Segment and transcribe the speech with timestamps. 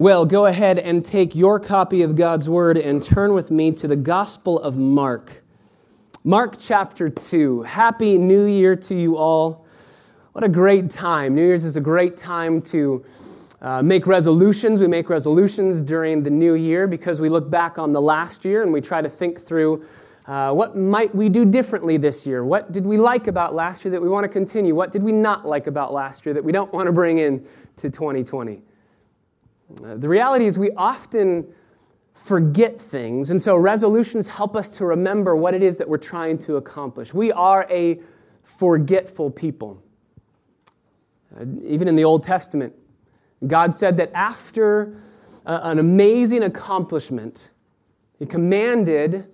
[0.00, 3.86] Well, go ahead and take your copy of God's Word and turn with me to
[3.86, 5.44] the Gospel of Mark.
[6.24, 7.64] Mark chapter 2.
[7.64, 9.66] Happy New Year to you all.
[10.32, 11.34] What a great time.
[11.34, 13.04] New Year's is a great time to
[13.60, 14.80] uh, make resolutions.
[14.80, 18.62] We make resolutions during the new year because we look back on the last year
[18.62, 19.84] and we try to think through
[20.26, 22.42] uh, what might we do differently this year?
[22.42, 24.74] What did we like about last year that we want to continue?
[24.74, 27.46] What did we not like about last year that we don't want to bring in
[27.76, 28.62] to 2020?
[29.76, 31.46] The reality is, we often
[32.14, 36.38] forget things, and so resolutions help us to remember what it is that we're trying
[36.38, 37.14] to accomplish.
[37.14, 38.00] We are a
[38.42, 39.82] forgetful people.
[41.34, 42.74] Uh, even in the Old Testament,
[43.46, 45.00] God said that after
[45.46, 47.50] uh, an amazing accomplishment,
[48.18, 49.29] He commanded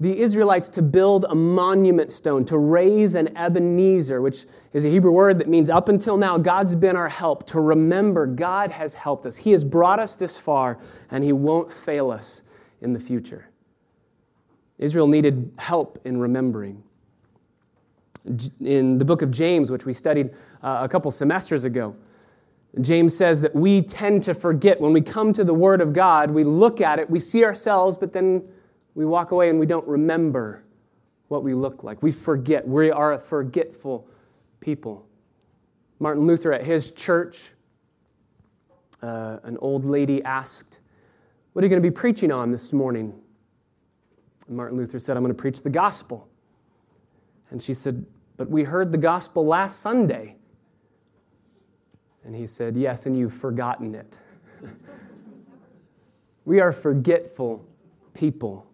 [0.00, 5.12] the Israelites to build a monument stone, to raise an Ebenezer, which is a Hebrew
[5.12, 9.26] word that means up until now, God's been our help, to remember God has helped
[9.26, 9.36] us.
[9.36, 10.78] He has brought us this far,
[11.10, 12.42] and He won't fail us
[12.80, 13.50] in the future.
[14.78, 16.82] Israel needed help in remembering.
[18.60, 20.30] In the book of James, which we studied
[20.62, 21.94] uh, a couple semesters ago,
[22.80, 24.80] James says that we tend to forget.
[24.80, 27.98] When we come to the Word of God, we look at it, we see ourselves,
[27.98, 28.42] but then
[28.94, 30.64] we walk away and we don't remember
[31.28, 32.02] what we look like.
[32.02, 32.66] We forget.
[32.66, 34.06] We are a forgetful
[34.58, 35.06] people.
[36.00, 37.52] Martin Luther at his church,
[39.02, 40.80] uh, an old lady asked,
[41.52, 43.14] What are you going to be preaching on this morning?
[44.48, 46.26] And Martin Luther said, I'm going to preach the gospel.
[47.50, 48.04] And she said,
[48.36, 50.36] But we heard the gospel last Sunday.
[52.24, 54.18] And he said, Yes, and you've forgotten it.
[56.44, 57.64] we are forgetful
[58.14, 58.69] people.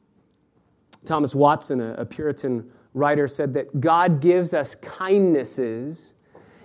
[1.07, 6.15] Thomas Watson, a, Puritan writer, said that God gives us kindnesses,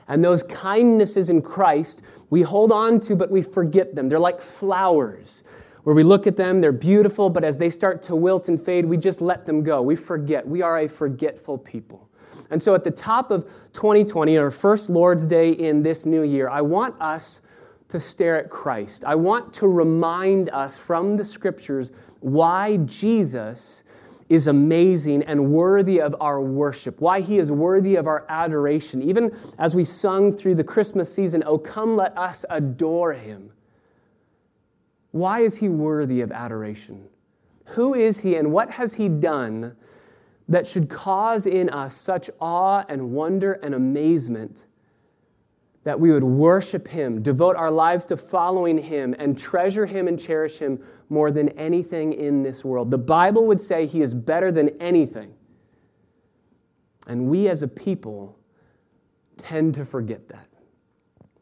[0.07, 4.07] and those kindnesses in Christ we hold on to, but we forget them.
[4.07, 5.43] They're like flowers
[5.83, 8.85] where we look at them, they're beautiful, but as they start to wilt and fade,
[8.85, 9.81] we just let them go.
[9.81, 10.47] We forget.
[10.47, 12.07] We are a forgetful people.
[12.51, 16.49] And so at the top of 2020, our first Lord's Day in this new year,
[16.49, 17.41] I want us
[17.89, 19.03] to stare at Christ.
[19.05, 23.83] I want to remind us from the scriptures why Jesus
[24.31, 29.01] is amazing and worthy of our worship, why he is worthy of our adoration.
[29.01, 33.51] Even as we sung through the Christmas season, Oh, come, let us adore him.
[35.11, 37.03] Why is he worthy of adoration?
[37.65, 39.75] Who is he and what has he done
[40.47, 44.63] that should cause in us such awe and wonder and amazement?
[45.83, 50.19] That we would worship Him, devote our lives to following Him, and treasure Him and
[50.19, 52.91] cherish Him more than anything in this world.
[52.91, 55.33] The Bible would say He is better than anything.
[57.07, 58.37] And we as a people
[59.37, 60.47] tend to forget that.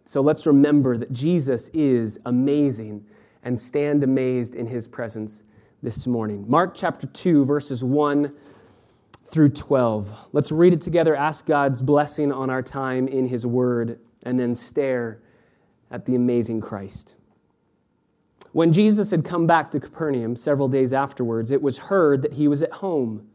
[0.06, 3.06] So let's remember that Jesus is amazing
[3.44, 5.44] and stand amazed in His presence
[5.84, 6.46] this morning.
[6.48, 8.34] Mark chapter 2, verses 1
[9.26, 10.12] through 12.
[10.32, 14.53] Let's read it together, ask God's blessing on our time in His Word and then
[14.53, 15.19] stare
[15.91, 17.16] at the amazing Christ.
[18.52, 22.47] When Jesus had come back to Capernaum several days afterwards, it was heard that he
[22.47, 23.28] was at home.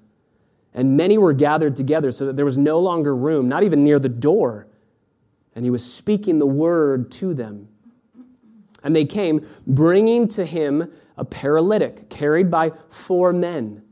[0.74, 4.00] And many were gathered together so that there was no longer room, not even near
[4.00, 4.66] the door.
[5.54, 7.68] And he was speaking the word to them.
[8.82, 13.82] And they came, bringing to him a paralytic carried by four men.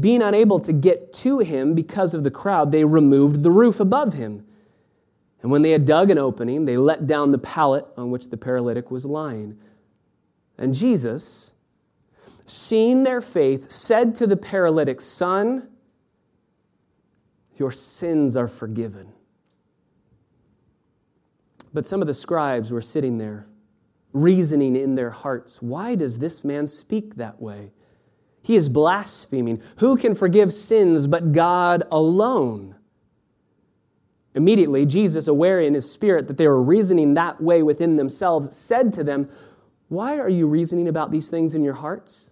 [0.00, 4.14] Being unable to get to him because of the crowd, they removed the roof above
[4.14, 4.44] him.
[5.44, 8.36] And when they had dug an opening, they let down the pallet on which the
[8.38, 9.58] paralytic was lying.
[10.56, 11.52] And Jesus,
[12.46, 15.68] seeing their faith, said to the paralytic, Son,
[17.58, 19.12] your sins are forgiven.
[21.74, 23.46] But some of the scribes were sitting there,
[24.14, 27.70] reasoning in their hearts, Why does this man speak that way?
[28.40, 29.60] He is blaspheming.
[29.76, 32.76] Who can forgive sins but God alone?
[34.34, 38.92] Immediately, Jesus, aware in his spirit that they were reasoning that way within themselves, said
[38.94, 39.28] to them,
[39.88, 42.30] Why are you reasoning about these things in your hearts?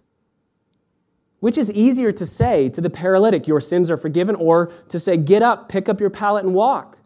[1.39, 5.15] Which is easier to say to the paralytic, Your sins are forgiven, or to say,
[5.15, 6.97] Get up, pick up your pallet, and walk?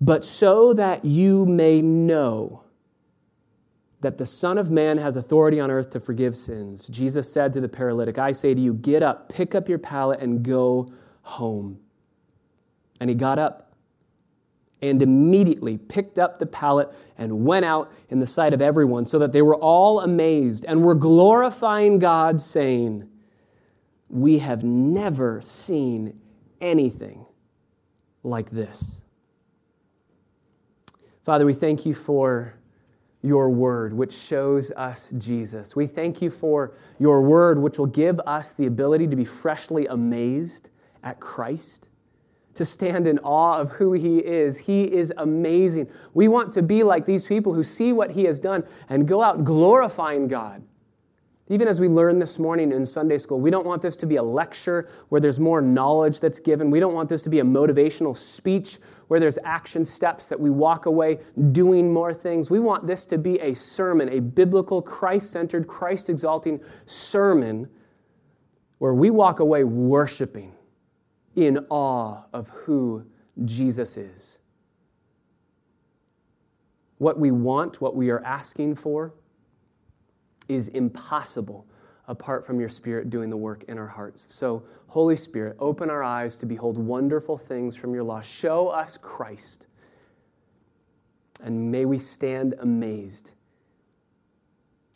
[0.00, 2.62] But so that you may know
[4.02, 7.62] that the Son of Man has authority on earth to forgive sins, Jesus said to
[7.62, 10.92] the paralytic, I say to you, Get up, pick up your pallet, and go
[11.22, 11.78] home.
[13.00, 13.74] And he got up
[14.82, 19.18] and immediately picked up the pallet and went out in the sight of everyone, so
[19.18, 23.08] that they were all amazed and were glorifying God, saying,
[24.08, 26.18] We have never seen
[26.60, 27.24] anything
[28.22, 29.00] like this.
[31.24, 32.54] Father, we thank you for
[33.22, 35.74] your word, which shows us Jesus.
[35.74, 39.86] We thank you for your word, which will give us the ability to be freshly
[39.86, 40.68] amazed
[41.02, 41.88] at Christ,
[42.56, 44.58] to stand in awe of who he is.
[44.58, 45.88] He is amazing.
[46.14, 49.22] We want to be like these people who see what he has done and go
[49.22, 50.62] out glorifying God.
[51.48, 54.16] Even as we learned this morning in Sunday school, we don't want this to be
[54.16, 56.72] a lecture where there's more knowledge that's given.
[56.72, 60.50] We don't want this to be a motivational speech where there's action steps that we
[60.50, 61.20] walk away
[61.52, 62.50] doing more things.
[62.50, 67.68] We want this to be a sermon, a biblical, Christ centered, Christ exalting sermon
[68.78, 70.55] where we walk away worshiping
[71.36, 73.04] in awe of who
[73.44, 74.38] Jesus is.
[76.98, 79.12] What we want, what we are asking for,
[80.48, 81.66] is impossible
[82.08, 84.26] apart from your Spirit doing the work in our hearts.
[84.28, 88.22] So, Holy Spirit, open our eyes to behold wonderful things from your law.
[88.22, 89.66] Show us Christ.
[91.42, 93.32] And may we stand amazed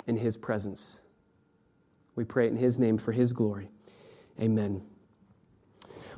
[0.06, 1.00] in his presence.
[2.16, 3.68] We pray in his name for his glory.
[4.40, 4.80] Amen.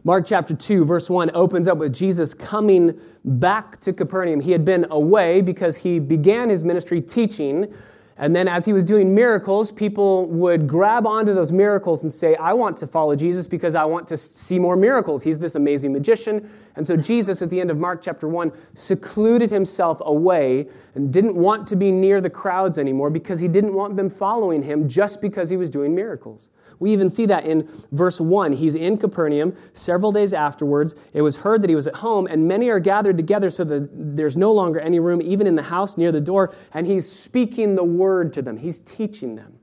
[0.04, 4.40] Mark chapter 2, verse 1 opens up with Jesus coming back to Capernaum.
[4.40, 7.72] He had been away because he began his ministry teaching
[8.18, 12.36] and then, as he was doing miracles, people would grab onto those miracles and say,
[12.36, 15.22] I want to follow Jesus because I want to see more miracles.
[15.22, 16.48] He's this amazing magician.
[16.76, 21.34] And so, Jesus, at the end of Mark chapter 1, secluded himself away and didn't
[21.34, 25.20] want to be near the crowds anymore because he didn't want them following him just
[25.22, 26.50] because he was doing miracles.
[26.78, 28.52] We even see that in verse 1.
[28.52, 30.94] He's in Capernaum several days afterwards.
[31.12, 33.88] It was heard that he was at home, and many are gathered together so that
[33.92, 36.54] there's no longer any room, even in the house near the door.
[36.74, 39.58] And he's speaking the word to them, he's teaching them.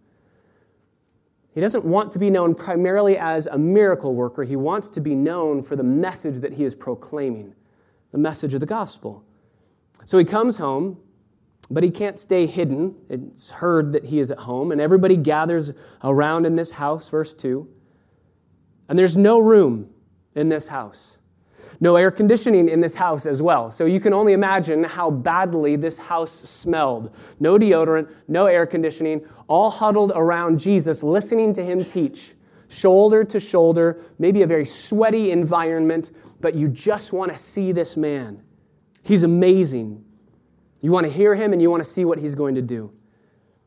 [1.54, 5.16] He doesn't want to be known primarily as a miracle worker, he wants to be
[5.16, 7.54] known for the message that he is proclaiming
[8.12, 9.24] the message of the gospel.
[10.06, 10.98] So he comes home
[11.72, 12.96] but he can't stay hidden.
[13.10, 15.72] It's heard that he is at home, and everybody gathers
[16.04, 17.68] around in this house, verse 2.
[18.90, 19.90] And there's no room
[20.36, 21.20] in this house.
[21.80, 23.72] No air conditioning in this house as well.
[23.72, 27.16] So you can only imagine how badly this house smelled.
[27.40, 32.34] No deodorant, no air conditioning, all huddled around Jesus, listening to him teach,
[32.68, 36.12] shoulder to shoulder, maybe a very sweaty environment,
[36.42, 38.42] but you just want to see this man.
[39.04, 40.04] He's amazing.
[40.82, 42.92] You want to hear him and you want to see what he's going to do.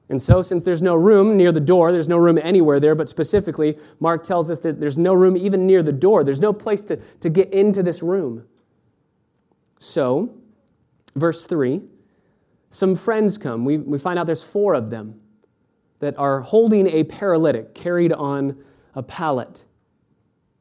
[0.09, 3.09] And so, since there's no room near the door, there's no room anywhere there, but
[3.09, 6.23] specifically, Mark tells us that there's no room even near the door.
[6.23, 8.45] There's no place to, to get into this room.
[9.79, 10.35] So,
[11.15, 11.83] verse 3
[12.73, 13.67] some friends come.
[13.67, 15.21] We, we find out there's four of them
[16.01, 18.57] that are holding a paralytic carried on
[18.95, 19.65] a pallet.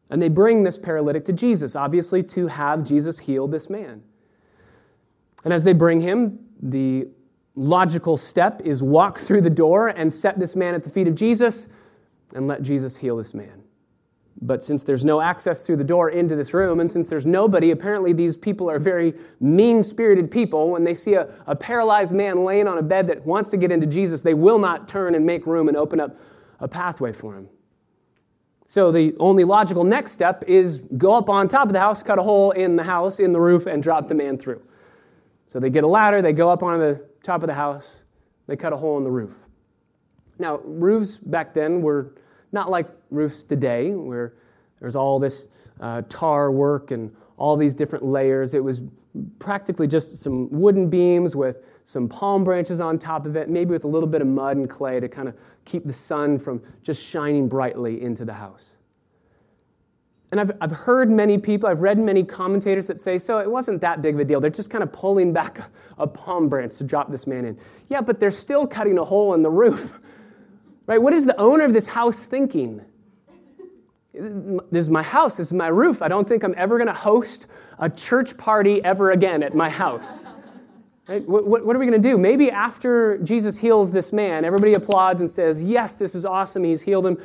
[0.09, 4.03] And they bring this paralytic to Jesus, obviously, to have Jesus heal this man.
[5.43, 7.07] And as they bring him, the
[7.55, 11.15] logical step is walk through the door and set this man at the feet of
[11.15, 11.67] Jesus
[12.33, 13.63] and let Jesus heal this man.
[14.43, 17.71] But since there's no access through the door into this room, and since there's nobody,
[17.71, 20.71] apparently these people are very mean spirited people.
[20.71, 23.71] When they see a, a paralyzed man laying on a bed that wants to get
[23.71, 26.17] into Jesus, they will not turn and make room and open up
[26.59, 27.49] a pathway for him.
[28.67, 32.17] So the only logical next step is go up on top of the house, cut
[32.17, 34.61] a hole in the house, in the roof, and drop the man through.
[35.51, 38.03] So they get a ladder, they go up on the top of the house,
[38.47, 39.35] they cut a hole in the roof.
[40.39, 42.13] Now, roofs back then were
[42.53, 44.35] not like roofs today, where
[44.79, 45.49] there's all this
[45.81, 48.53] uh, tar work and all these different layers.
[48.53, 48.79] It was
[49.39, 53.83] practically just some wooden beams with some palm branches on top of it, maybe with
[53.83, 57.03] a little bit of mud and clay to kind of keep the sun from just
[57.03, 58.77] shining brightly into the house.
[60.31, 63.81] And I've, I've heard many people, I've read many commentators that say, so it wasn't
[63.81, 64.39] that big of a deal.
[64.39, 65.67] They're just kind of pulling back a,
[65.99, 67.57] a palm branch to drop this man in.
[67.89, 69.97] Yeah, but they're still cutting a hole in the roof.
[70.87, 71.01] Right?
[71.01, 72.81] What is the owner of this house thinking?
[74.13, 76.01] This is my house, this is my roof.
[76.01, 77.47] I don't think I'm ever going to host
[77.79, 80.25] a church party ever again at my house.
[81.07, 81.27] Right?
[81.27, 82.17] What, what, what, are we going to do?
[82.17, 86.63] Maybe after Jesus heals this man, everybody applauds and says, Yes, this is awesome.
[86.63, 87.17] He's healed him.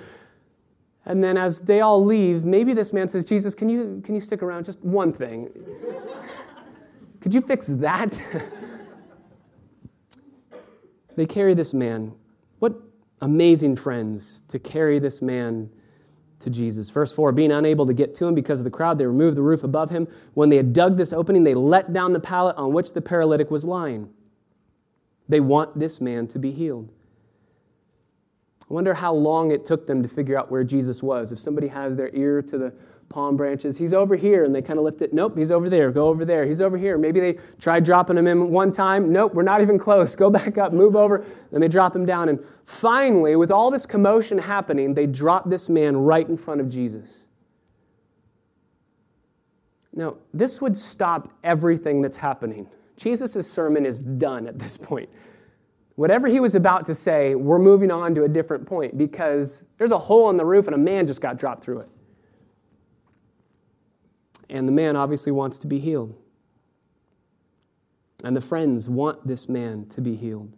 [1.07, 4.21] And then as they all leave, maybe this man says, Jesus, can you, can you
[4.21, 4.65] stick around?
[4.65, 5.49] Just one thing.
[7.21, 8.21] Could you fix that?
[11.17, 12.13] they carry this man.
[12.59, 12.75] What
[13.21, 15.71] amazing friends to carry this man
[16.41, 16.91] to Jesus.
[16.91, 19.43] Verse 4 Being unable to get to him because of the crowd, they removed the
[19.43, 20.07] roof above him.
[20.35, 23.51] When they had dug this opening, they let down the pallet on which the paralytic
[23.51, 24.09] was lying.
[25.29, 26.93] They want this man to be healed.
[28.68, 31.32] I wonder how long it took them to figure out where Jesus was.
[31.32, 32.73] If somebody has their ear to the
[33.08, 33.76] palm branches.
[33.76, 34.44] He's over here.
[34.44, 35.12] And they kind of lift it.
[35.12, 35.90] Nope, he's over there.
[35.90, 36.44] Go over there.
[36.44, 36.99] He's over here.
[36.99, 39.12] Maybe they tried dropping him in one time.
[39.12, 40.16] Nope, we're not even close.
[40.16, 41.25] Go back up, move over.
[41.50, 42.28] Then they drop him down.
[42.28, 46.68] And finally, with all this commotion happening, they drop this man right in front of
[46.68, 47.26] Jesus.
[49.92, 52.68] Now, this would stop everything that's happening.
[52.99, 55.08] Jesus' sermon is done at this point.
[55.97, 59.93] Whatever he was about to say, we're moving on to a different point because there's
[59.93, 61.88] a hole in the roof and a man just got dropped through it.
[64.50, 66.15] And the man obviously wants to be healed.
[68.25, 70.55] And the friends want this man to be healed.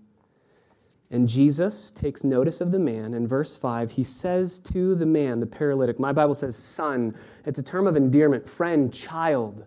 [1.11, 3.14] And Jesus takes notice of the man.
[3.14, 7.14] In verse 5, he says to the man, the paralytic, my Bible says son.
[7.47, 9.64] It's a term of endearment, friend, child.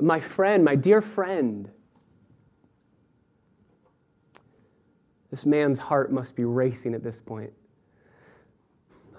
[0.00, 1.70] My friend, my dear friend.
[5.32, 7.50] This man's heart must be racing at this point.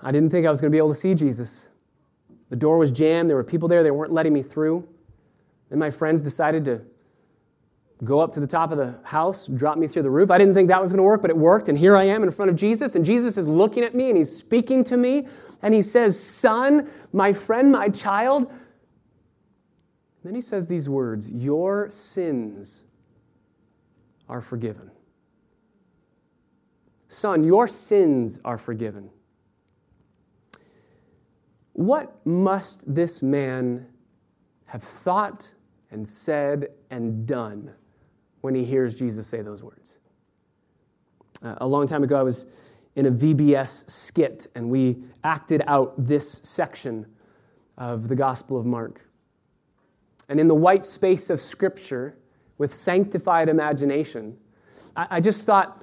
[0.04, 1.70] I didn't think I was going to be able to see Jesus.
[2.50, 3.32] The door was jammed.
[3.32, 3.82] There were people there.
[3.82, 4.88] They weren't letting me through.
[5.72, 6.82] Then my friends decided to
[8.04, 10.30] go up to the top of the house, drop me through the roof.
[10.30, 11.68] I didn't think that was going to work, but it worked.
[11.68, 12.94] And here I am in front of Jesus.
[12.94, 15.28] And Jesus is looking at me and he's speaking to me.
[15.64, 18.50] And he says, Son, my friend, my child.
[18.50, 18.60] And
[20.24, 22.84] then he says these words Your sins
[24.30, 24.92] are forgiven.
[27.14, 29.08] Son, your sins are forgiven.
[31.74, 33.86] What must this man
[34.66, 35.54] have thought
[35.92, 37.72] and said and done
[38.42, 40.00] when he hears Jesus say those words?
[41.44, 42.48] Uh, a long time ago, I was
[42.96, 47.06] in a VBS skit, and we acted out this section
[47.78, 49.08] of the Gospel of Mark.
[50.30, 52.18] And in the white space of Scripture,
[52.58, 54.36] with sanctified imagination,
[54.96, 55.83] I, I just thought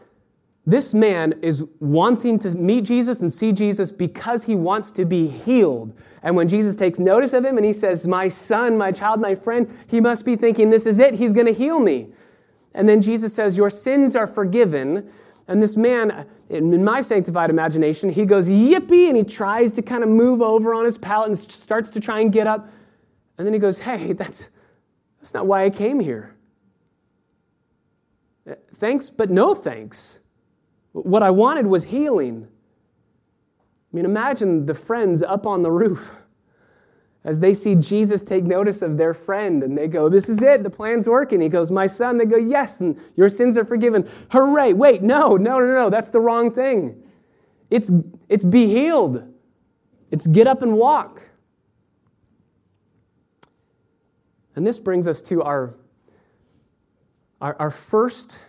[0.70, 5.26] this man is wanting to meet Jesus and see Jesus because he wants to be
[5.26, 5.94] healed.
[6.22, 9.34] And when Jesus takes notice of him and he says, My son, my child, my
[9.34, 11.14] friend, he must be thinking, This is it.
[11.14, 12.08] He's going to heal me.
[12.74, 15.10] And then Jesus says, Your sins are forgiven.
[15.48, 19.08] And this man, in my sanctified imagination, he goes, Yippee!
[19.08, 22.20] And he tries to kind of move over on his pallet and starts to try
[22.20, 22.68] and get up.
[23.38, 24.48] And then he goes, Hey, that's,
[25.18, 26.36] that's not why I came here.
[28.48, 30.20] Uh, thanks, but no thanks.
[30.92, 32.46] What I wanted was healing.
[33.92, 36.10] I mean, imagine the friends up on the roof
[37.24, 40.62] as they see Jesus take notice of their friend and they go, This is it,
[40.62, 41.40] the plan's working.
[41.40, 42.18] He goes, My son.
[42.18, 44.08] They go, Yes, and your sins are forgiven.
[44.30, 44.72] Hooray.
[44.72, 47.02] Wait, no, no, no, no, that's the wrong thing.
[47.70, 47.90] It's,
[48.28, 49.22] it's be healed,
[50.10, 51.22] it's get up and walk.
[54.56, 55.76] And this brings us to our,
[57.40, 58.40] our, our first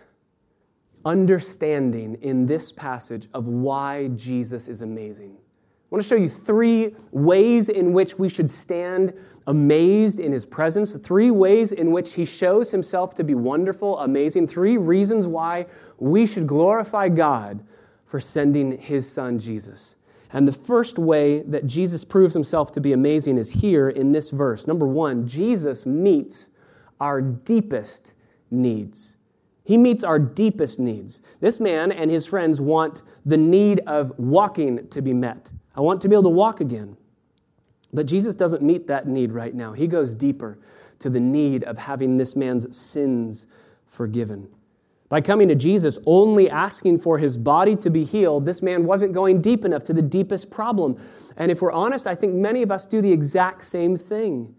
[1.04, 5.36] understanding in this passage of why Jesus is amazing.
[5.36, 9.12] I want to show you three ways in which we should stand
[9.46, 14.46] amazed in his presence, three ways in which he shows himself to be wonderful, amazing,
[14.46, 15.66] three reasons why
[15.98, 17.62] we should glorify God
[18.06, 19.96] for sending his son Jesus.
[20.32, 24.30] And the first way that Jesus proves himself to be amazing is here in this
[24.30, 24.66] verse.
[24.66, 26.48] Number one, Jesus meets
[27.00, 28.14] our deepest
[28.50, 29.16] needs.
[29.64, 31.22] He meets our deepest needs.
[31.40, 35.50] This man and his friends want the need of walking to be met.
[35.76, 36.96] I want to be able to walk again.
[37.92, 39.72] But Jesus doesn't meet that need right now.
[39.72, 40.58] He goes deeper
[40.98, 43.46] to the need of having this man's sins
[43.86, 44.48] forgiven.
[45.08, 49.12] By coming to Jesus only asking for his body to be healed, this man wasn't
[49.12, 50.96] going deep enough to the deepest problem.
[51.36, 54.54] And if we're honest, I think many of us do the exact same thing.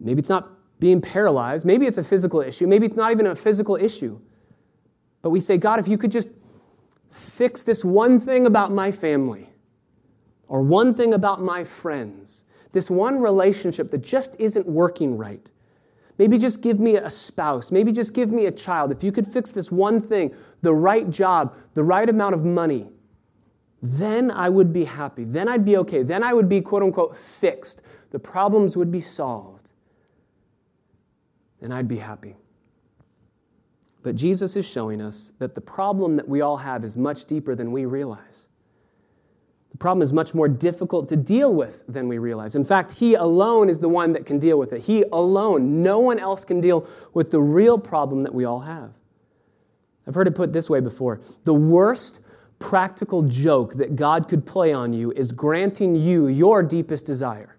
[0.00, 1.64] Maybe it's not being paralyzed.
[1.64, 2.66] Maybe it's a physical issue.
[2.66, 4.20] Maybe it's not even a physical issue.
[5.22, 6.28] But we say, God, if you could just
[7.10, 9.48] fix this one thing about my family
[10.48, 15.50] or one thing about my friends, this one relationship that just isn't working right.
[16.18, 17.70] Maybe just give me a spouse.
[17.70, 18.90] Maybe just give me a child.
[18.92, 22.86] If you could fix this one thing, the right job, the right amount of money,
[23.82, 25.24] then I would be happy.
[25.24, 26.02] Then I'd be okay.
[26.02, 27.82] Then I would be, quote unquote, fixed.
[28.10, 29.55] The problems would be solved
[31.60, 32.36] and I'd be happy.
[34.02, 37.54] But Jesus is showing us that the problem that we all have is much deeper
[37.54, 38.46] than we realize.
[39.72, 42.54] The problem is much more difficult to deal with than we realize.
[42.54, 44.82] In fact, He alone is the one that can deal with it.
[44.82, 48.92] He alone, no one else can deal with the real problem that we all have.
[50.06, 52.20] I've heard it put this way before the worst
[52.58, 57.55] practical joke that God could play on you is granting you your deepest desire.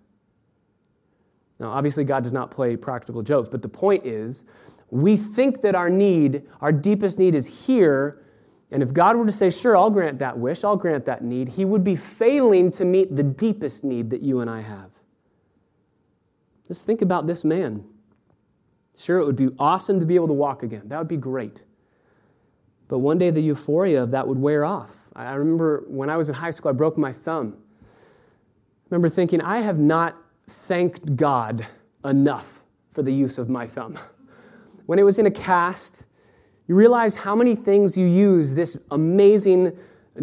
[1.59, 4.43] Now, obviously, God does not play practical jokes, but the point is,
[4.89, 8.23] we think that our need, our deepest need, is here.
[8.71, 11.49] And if God were to say, Sure, I'll grant that wish, I'll grant that need,
[11.49, 14.91] He would be failing to meet the deepest need that you and I have.
[16.67, 17.83] Just think about this man.
[18.95, 20.83] Sure, it would be awesome to be able to walk again.
[20.85, 21.63] That would be great.
[22.87, 24.91] But one day the euphoria of that would wear off.
[25.15, 27.57] I remember when I was in high school, I broke my thumb.
[27.57, 30.15] I remember thinking, I have not
[30.47, 31.65] thanked God
[32.03, 33.97] enough for the use of my thumb.
[34.85, 36.05] When it was in a cast,
[36.67, 39.77] you realize how many things you use this amazing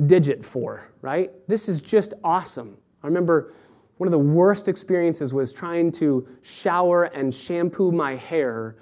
[0.07, 1.31] digit for, right?
[1.49, 2.77] This is just awesome.
[3.03, 3.53] I remember
[3.99, 8.77] one of the worst experiences was trying to shower and shampoo my hair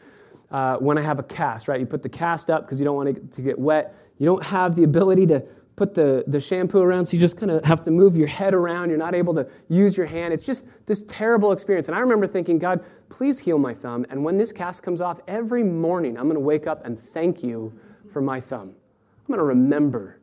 [0.50, 1.80] uh, when I have a cast, right?
[1.80, 3.94] You put the cast up because you don't want it to get wet.
[4.18, 5.42] You don't have the ability to
[5.76, 8.54] put the, the shampoo around, so you just kind of have to move your head
[8.54, 8.90] around.
[8.90, 10.34] You're not able to use your hand.
[10.34, 11.88] It's just this terrible experience.
[11.88, 14.04] And I remember thinking, God, please heal my thumb.
[14.10, 17.42] And when this cast comes off, every morning I'm going to wake up and thank
[17.42, 17.72] you
[18.12, 18.68] for my thumb.
[18.70, 20.18] I'm going to remember.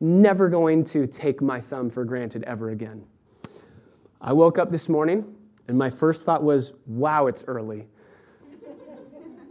[0.00, 3.04] Never going to take my thumb for granted ever again.
[4.20, 5.24] I woke up this morning,
[5.68, 7.86] and my first thought was, wow, it's early.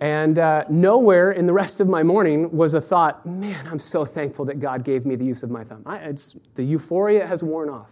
[0.04, 4.04] And uh, nowhere in the rest of my morning was a thought, man, I'm so
[4.04, 5.82] thankful that God gave me the use of my thumb.
[5.86, 7.90] I, it's, the euphoria has worn off.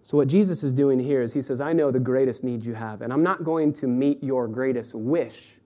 [0.00, 2.72] So, what Jesus is doing here is he says, I know the greatest need you
[2.72, 5.58] have, and I'm not going to meet your greatest wish.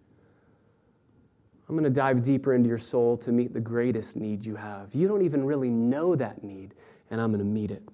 [1.69, 4.93] I'm going to dive deeper into your soul to meet the greatest need you have.
[4.93, 6.75] You don't even really know that need,
[7.13, 7.85] and I'm going to meet it.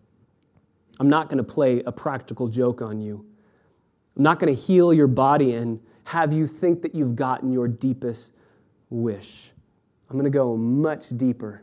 [0.99, 3.27] I'm not going to play a practical joke on you.
[4.19, 7.69] I'm not going to heal your body and have you think that you've gotten your
[7.69, 8.33] deepest
[8.91, 9.53] wish.
[10.11, 11.63] I'm going to go much deeper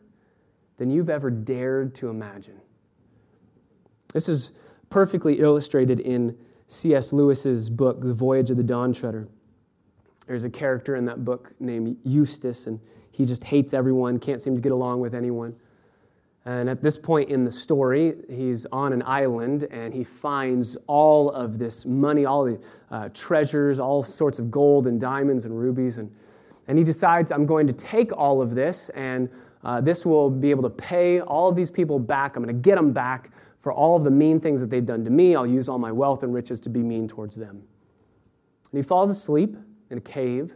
[0.78, 2.60] than you've ever dared to imagine.
[4.14, 4.54] This is
[4.90, 7.12] perfectly illustrated in C.S.
[7.12, 9.28] Lewis's book, The Voyage of the Dawn Treader.
[10.28, 12.80] There's a character in that book named Eustace, and
[13.12, 15.56] he just hates everyone, can't seem to get along with anyone.
[16.46, 21.32] And at this point in the story, he's on an island and he finds all
[21.32, 22.60] of this money, all the
[22.92, 25.98] uh, treasures, all sorts of gold and diamonds and rubies.
[25.98, 26.12] And,
[26.68, 29.28] and he decides, I'm going to take all of this and
[29.64, 32.36] uh, this will be able to pay all of these people back.
[32.36, 35.04] I'm going to get them back for all of the mean things that they've done
[35.04, 35.36] to me.
[35.36, 37.64] I'll use all my wealth and riches to be mean towards them.
[38.72, 39.58] And he falls asleep
[39.90, 40.54] in a cave.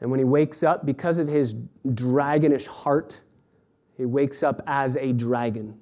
[0.00, 1.54] And when he wakes up, because of his
[1.88, 3.20] dragonish heart,
[3.96, 5.78] he wakes up as a dragon.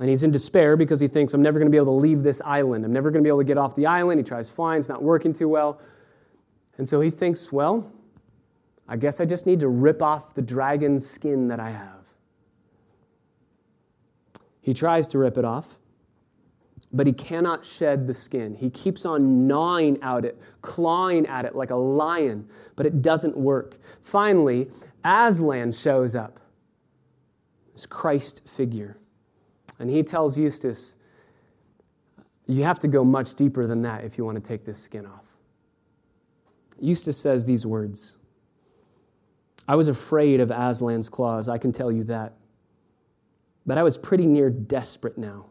[0.00, 2.22] And he's in despair because he thinks, I'm never going to be able to leave
[2.22, 2.84] this island.
[2.84, 4.20] I'm never going to be able to get off the island.
[4.20, 5.80] He tries flying, it's not working too well.
[6.78, 7.90] And so he thinks, well,
[8.88, 11.98] I guess I just need to rip off the dragon's skin that I have.
[14.60, 15.66] He tries to rip it off,
[16.92, 18.54] but he cannot shed the skin.
[18.54, 23.36] He keeps on gnawing at it, clawing at it like a lion, but it doesn't
[23.36, 23.78] work.
[24.02, 24.70] Finally,
[25.04, 26.37] Aslan shows up
[27.78, 28.96] this Christ figure.
[29.78, 30.96] And he tells Eustace,
[32.48, 35.06] You have to go much deeper than that if you want to take this skin
[35.06, 35.24] off.
[36.80, 38.16] Eustace says these words
[39.68, 42.34] I was afraid of Aslan's claws, I can tell you that.
[43.64, 45.46] But I was pretty near desperate now.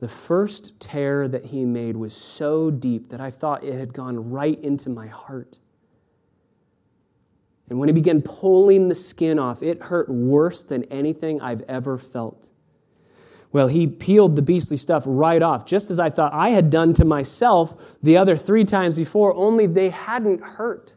[0.00, 4.28] The first tear that he made was so deep that I thought it had gone
[4.30, 5.58] right into my heart.
[7.72, 11.96] And when he began pulling the skin off, it hurt worse than anything I've ever
[11.96, 12.50] felt.
[13.50, 16.92] Well, he peeled the beastly stuff right off, just as I thought I had done
[16.92, 20.92] to myself the other three times before, only they hadn't hurt.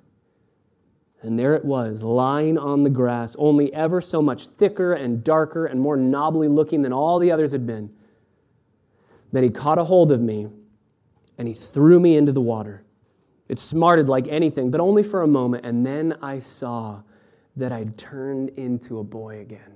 [1.21, 5.67] And there it was, lying on the grass, only ever so much thicker and darker
[5.67, 7.89] and more knobbly looking than all the others had been.
[9.31, 10.49] Then he caught a hold of me
[11.37, 12.84] and he threw me into the water.
[13.47, 17.01] It smarted like anything, but only for a moment, and then I saw
[17.55, 19.75] that I'd turned into a boy again.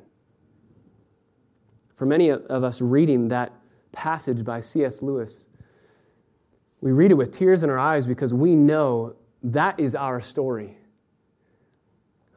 [1.95, 3.53] For many of us reading that
[3.91, 5.01] passage by C.S.
[5.01, 5.45] Lewis,
[6.81, 10.77] we read it with tears in our eyes because we know that is our story.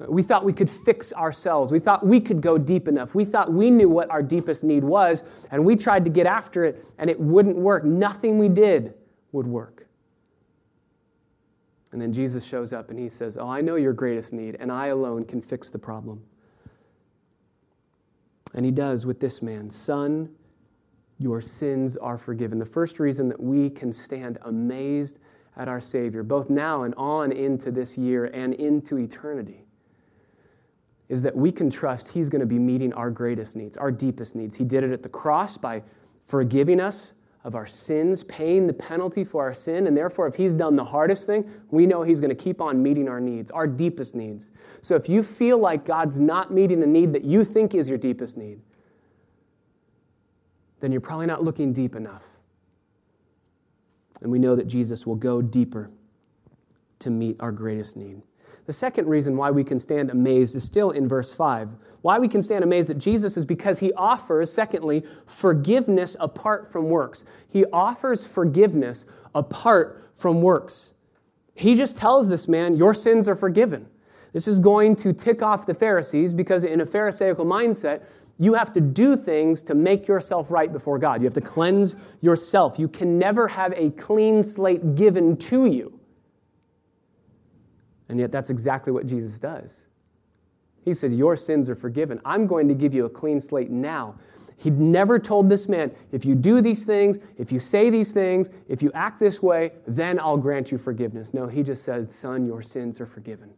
[0.08, 1.70] We thought we could fix ourselves.
[1.70, 3.14] We thought we could go deep enough.
[3.14, 6.64] We thought we knew what our deepest need was, and we tried to get after
[6.64, 7.84] it, and it wouldn't work.
[7.84, 8.94] Nothing we did
[9.30, 9.86] would work.
[11.92, 14.72] And then Jesus shows up and he says, Oh, I know your greatest need, and
[14.72, 16.22] I alone can fix the problem.
[18.54, 20.30] And he does with this man Son,
[21.18, 22.58] your sins are forgiven.
[22.58, 25.18] The first reason that we can stand amazed
[25.56, 29.64] at our Savior, both now and on into this year and into eternity,
[31.10, 34.34] is that we can trust He's going to be meeting our greatest needs, our deepest
[34.34, 34.56] needs.
[34.56, 35.82] He did it at the cross by
[36.26, 37.12] forgiving us
[37.44, 39.86] of our sins, paying the penalty for our sin.
[39.86, 42.82] And therefore, if He's done the hardest thing, we know He's going to keep on
[42.82, 44.50] meeting our needs, our deepest needs.
[44.80, 47.98] So if you feel like God's not meeting the need that you think is your
[47.98, 48.60] deepest need,
[50.80, 52.22] then you're probably not looking deep enough.
[54.20, 55.90] And we know that Jesus will go deeper
[57.00, 58.22] to meet our greatest need.
[58.66, 61.68] The second reason why we can stand amazed is still in verse 5.
[62.02, 66.88] Why we can stand amazed at Jesus is because he offers, secondly, forgiveness apart from
[66.88, 67.24] works.
[67.48, 70.92] He offers forgiveness apart from works.
[71.54, 73.86] He just tells this man, Your sins are forgiven.
[74.32, 78.02] This is going to tick off the Pharisees because, in a Pharisaical mindset,
[78.38, 81.20] you have to do things to make yourself right before God.
[81.20, 82.78] You have to cleanse yourself.
[82.78, 85.98] You can never have a clean slate given to you.
[88.12, 89.86] And yet, that's exactly what Jesus does.
[90.84, 92.20] He said, Your sins are forgiven.
[92.26, 94.16] I'm going to give you a clean slate now.
[94.58, 98.50] He'd never told this man, if you do these things, if you say these things,
[98.68, 101.32] if you act this way, then I'll grant you forgiveness.
[101.32, 103.54] No, he just said, Son, your sins are forgiven.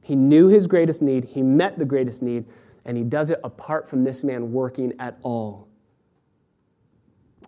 [0.00, 2.46] He knew his greatest need, he met the greatest need,
[2.84, 5.68] and he does it apart from this man working at all.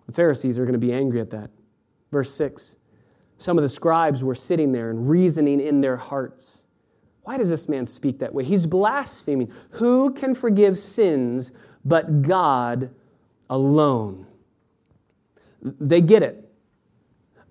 [0.05, 1.49] The Pharisees are going to be angry at that.
[2.09, 2.77] Verse 6
[3.37, 6.63] some of the scribes were sitting there and reasoning in their hearts.
[7.23, 8.43] Why does this man speak that way?
[8.43, 9.51] He's blaspheming.
[9.71, 11.51] Who can forgive sins
[11.85, 12.89] but God
[13.49, 14.25] alone?
[15.61, 16.49] They get it.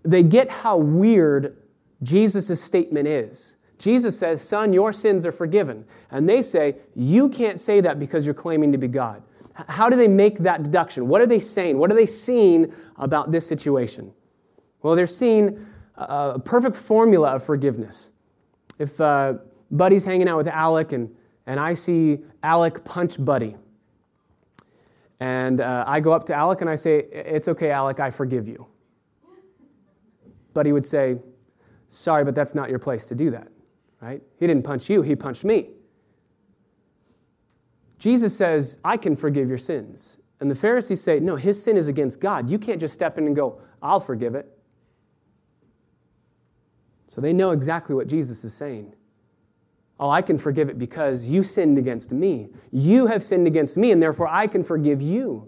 [0.04, 1.56] They get how weird
[2.02, 3.56] Jesus' statement is.
[3.78, 5.84] Jesus says, Son, your sins are forgiven.
[6.10, 9.22] And they say, You can't say that because you're claiming to be God.
[9.54, 11.08] How do they make that deduction?
[11.08, 11.78] What are they saying?
[11.78, 14.12] What are they seeing about this situation?
[14.82, 15.66] Well, they're seeing
[16.08, 18.10] a perfect formula of forgiveness.
[18.78, 19.34] If uh,
[19.70, 21.14] Buddy's hanging out with Alec and,
[21.46, 23.56] and I see Alec punch Buddy,
[25.20, 28.48] and uh, I go up to Alec and I say, It's okay, Alec, I forgive
[28.48, 28.66] you.
[30.52, 31.18] Buddy would say,
[31.90, 33.48] Sorry, but that's not your place to do that,
[34.00, 34.20] right?
[34.40, 35.68] He didn't punch you, he punched me.
[37.98, 40.18] Jesus says, I can forgive your sins.
[40.40, 42.50] And the Pharisees say, No, his sin is against God.
[42.50, 44.50] You can't just step in and go, I'll forgive it.
[47.12, 48.94] So they know exactly what Jesus is saying.
[50.00, 52.48] Oh, I can forgive it because you sinned against me.
[52.70, 55.46] You have sinned against me, and therefore I can forgive you.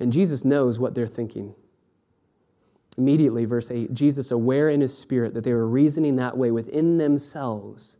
[0.00, 1.54] And Jesus knows what they're thinking.
[2.96, 6.96] Immediately, verse 8, Jesus, aware in his spirit that they were reasoning that way within
[6.96, 7.98] themselves,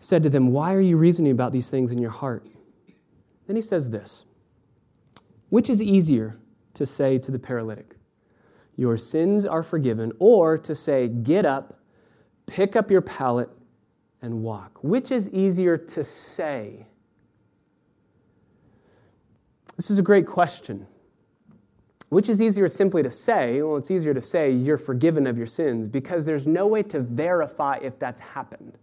[0.00, 2.44] said to them, Why are you reasoning about these things in your heart?
[3.46, 4.24] Then he says this
[5.50, 6.40] Which is easier
[6.74, 7.95] to say to the paralytic?
[8.76, 11.80] Your sins are forgiven, or to say, get up,
[12.46, 13.48] pick up your pallet,
[14.22, 14.78] and walk?
[14.82, 16.86] Which is easier to say?
[19.76, 20.86] This is a great question.
[22.08, 23.62] Which is easier simply to say?
[23.62, 27.00] Well, it's easier to say you're forgiven of your sins because there's no way to
[27.00, 28.78] verify if that's happened.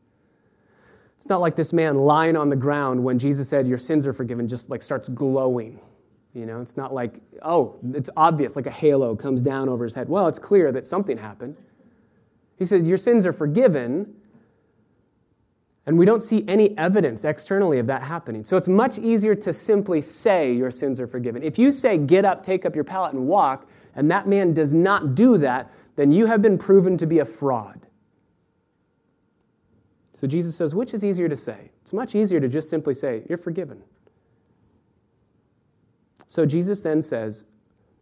[1.15, 4.11] It's not like this man lying on the ground when Jesus said, Your sins are
[4.11, 5.79] forgiven, just like starts glowing.
[6.33, 9.93] You know, it's not like, oh, it's obvious, like a halo comes down over his
[9.93, 10.09] head.
[10.09, 11.55] Well, it's clear that something happened.
[12.57, 14.15] He says, Your sins are forgiven.
[15.85, 18.45] And we don't see any evidence externally of that happening.
[18.45, 21.43] So it's much easier to simply say your sins are forgiven.
[21.43, 24.73] If you say, get up, take up your pallet, and walk, and that man does
[24.73, 27.85] not do that, then you have been proven to be a fraud.
[30.13, 31.71] So Jesus says, which is easier to say?
[31.81, 33.83] It's much easier to just simply say, you're forgiven.
[36.33, 37.45] So Jesus then says,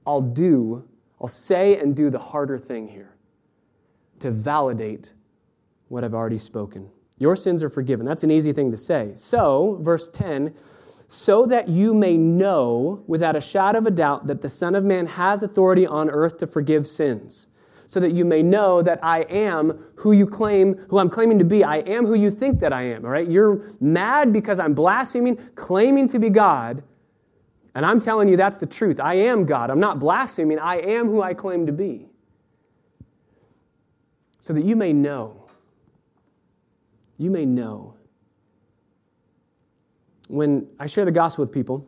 [0.07, 0.87] I'll do,
[1.19, 3.13] I'll say and do the harder thing here
[4.21, 5.11] to validate
[5.89, 6.87] what I've already spoken.
[7.17, 8.05] Your sins are forgiven.
[8.05, 9.11] That's an easy thing to say.
[9.15, 10.55] So, verse 10,
[11.09, 14.85] so that you may know without a shadow of a doubt that the Son of
[14.85, 17.49] Man has authority on earth to forgive sins.
[17.85, 21.43] So that you may know that I am who you claim, who I'm claiming to
[21.43, 21.65] be.
[21.65, 23.29] I am who you think that I am, all right?
[23.29, 26.81] You're mad because I'm blaspheming, claiming to be God,
[27.73, 28.99] and I'm telling you that's the truth.
[28.99, 29.69] I am God.
[29.69, 30.59] I'm not blaspheming.
[30.59, 32.09] I am who I claim to be.
[34.39, 35.49] So that you may know.
[37.17, 37.95] You may know.
[40.27, 41.87] When I share the gospel with people,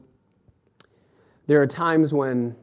[1.48, 2.56] there are times when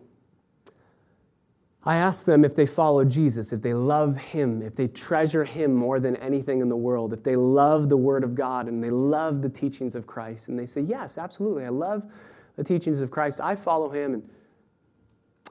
[1.84, 5.74] I ask them if they follow Jesus, if they love Him, if they treasure Him
[5.74, 8.90] more than anything in the world, if they love the Word of God and they
[8.90, 10.48] love the teachings of Christ.
[10.48, 11.64] And they say, Yes, absolutely.
[11.64, 12.02] I love
[12.60, 13.40] the teachings of Christ.
[13.40, 14.12] I follow him.
[14.12, 14.28] And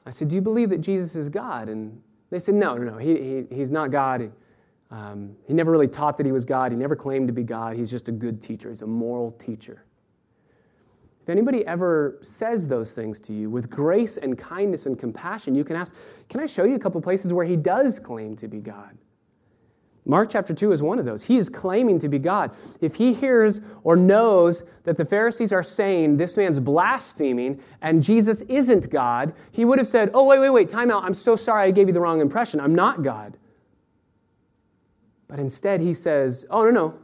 [0.06, 1.68] I said, Do you believe that Jesus is God?
[1.68, 2.98] And they said, No, no, no.
[2.98, 4.30] He, he, he's not God.
[4.92, 6.70] Um, he never really taught that he was God.
[6.70, 7.76] He never claimed to be God.
[7.76, 9.84] He's just a good teacher, he's a moral teacher.
[11.20, 15.64] If anybody ever says those things to you with grace and kindness and compassion, you
[15.64, 15.96] can ask,
[16.28, 18.96] Can I show you a couple places where he does claim to be God?
[20.06, 21.22] Mark chapter 2 is one of those.
[21.22, 22.52] He is claiming to be God.
[22.80, 28.40] If he hears or knows that the Pharisees are saying this man's blaspheming and Jesus
[28.42, 31.04] isn't God, he would have said, Oh, wait, wait, wait, time out.
[31.04, 32.60] I'm so sorry I gave you the wrong impression.
[32.60, 33.36] I'm not God.
[35.28, 36.94] But instead, he says, Oh, no, no.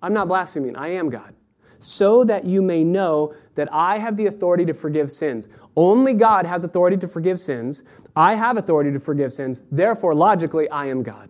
[0.00, 0.76] I'm not blaspheming.
[0.76, 1.34] I am God.
[1.80, 5.48] So that you may know that I have the authority to forgive sins.
[5.76, 7.82] Only God has authority to forgive sins.
[8.14, 9.62] I have authority to forgive sins.
[9.70, 11.28] Therefore, logically, I am God.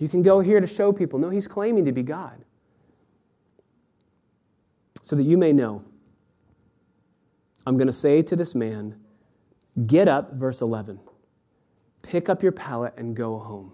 [0.00, 1.18] You can go here to show people.
[1.18, 2.42] No, he's claiming to be God.
[5.02, 5.84] So that you may know.
[7.66, 8.96] I'm going to say to this man,
[9.86, 10.98] Get up, verse 11.
[12.02, 13.72] Pick up your pallet and go home.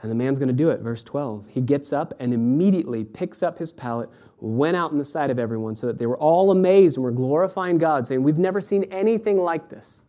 [0.00, 1.46] And the man's going to do it, verse 12.
[1.48, 5.38] He gets up and immediately picks up his pallet, went out in the sight of
[5.38, 8.84] everyone, so that they were all amazed and were glorifying God, saying, We've never seen
[8.84, 10.02] anything like this.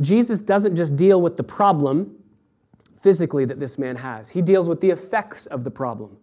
[0.00, 2.17] Jesus doesn't just deal with the problem
[3.02, 6.16] physically that this man has, he deals with the effects of the problem.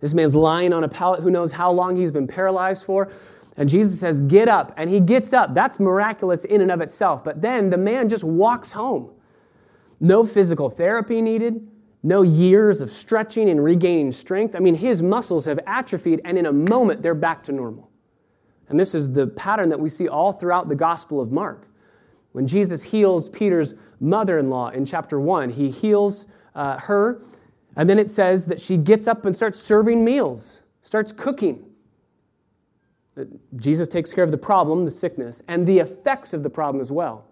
[0.00, 3.10] This man's lying on a pallet, who knows how long he's been paralyzed for.
[3.56, 4.72] And Jesus says, Get up.
[4.76, 5.54] And he gets up.
[5.54, 7.24] That's miraculous in and of itself.
[7.24, 9.10] But then the man just walks home.
[10.00, 11.68] No physical therapy needed,
[12.04, 14.54] no years of stretching and regaining strength.
[14.54, 17.90] I mean, his muscles have atrophied, and in a moment, they're back to normal.
[18.68, 21.66] And this is the pattern that we see all throughout the Gospel of Mark.
[22.32, 27.22] When Jesus heals Peter's mother in law in chapter 1, he heals uh, her,
[27.76, 31.64] and then it says that she gets up and starts serving meals, starts cooking.
[33.16, 33.24] Uh,
[33.56, 36.92] Jesus takes care of the problem, the sickness, and the effects of the problem as
[36.92, 37.24] well.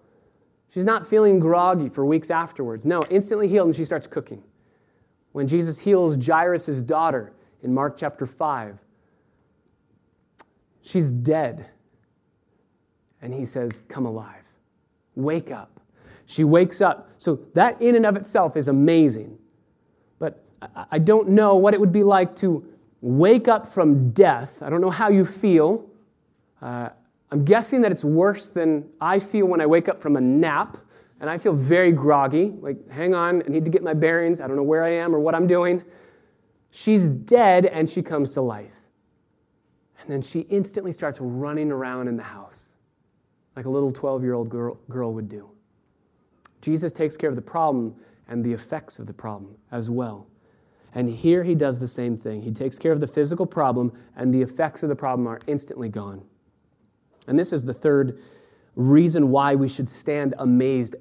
[0.71, 2.85] She's not feeling groggy for weeks afterwards.
[2.85, 4.43] No, instantly healed, and she starts cooking.
[5.33, 7.33] When Jesus heals Jairus' daughter
[7.63, 8.79] in Mark chapter 5,
[10.83, 11.67] she's dead.
[13.21, 14.46] And he says, Come alive.
[15.17, 15.81] Wake up.
[16.27, 17.11] She wakes up.
[17.19, 19.39] So that in and of itself is amazing.
[20.19, 20.45] But
[20.91, 22.65] I don't know what it would be like to
[23.01, 24.63] wake up from death.
[24.63, 25.87] I don't know how you feel.
[26.61, 26.91] Uh,
[27.31, 30.77] I'm guessing that it's worse than I feel when I wake up from a nap
[31.21, 32.53] and I feel very groggy.
[32.61, 34.41] Like, hang on, I need to get my bearings.
[34.41, 35.83] I don't know where I am or what I'm doing.
[36.71, 38.73] She's dead and she comes to life.
[40.01, 42.76] And then she instantly starts running around in the house
[43.57, 45.51] like a little 12 year old girl, girl would do.
[46.61, 47.95] Jesus takes care of the problem
[48.29, 50.27] and the effects of the problem as well.
[50.95, 52.43] And here he does the same thing.
[52.43, 55.91] He takes care of the physical problem, and the effects of the problem are instantly
[55.91, 56.23] gone.
[57.29, 58.19] And this is the third
[58.77, 60.97] reason why we should stand amazed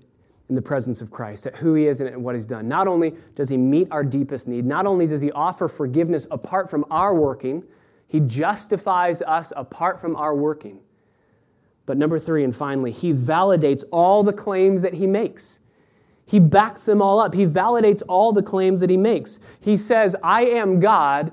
[0.50, 2.68] in the presence of Christ at who he is and what he's done.
[2.68, 6.70] Not only does he meet our deepest need, not only does he offer forgiveness apart
[6.70, 7.64] from our working,
[8.08, 10.80] he justifies us apart from our working.
[11.86, 15.60] But number three, and finally, he validates all the claims that he makes.
[16.26, 17.36] He backs them all up.
[17.36, 19.40] He validates all the claims that he makes.
[19.60, 21.32] He says, I am God,